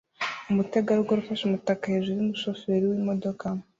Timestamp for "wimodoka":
2.91-3.45